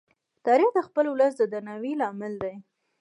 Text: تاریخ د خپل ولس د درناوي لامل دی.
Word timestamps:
تاریخ 0.45 0.69
د 0.75 0.79
خپل 0.87 1.05
ولس 1.09 1.33
د 1.37 1.41
درناوي 1.53 1.93
لامل 2.01 2.33
دی. 2.43 2.55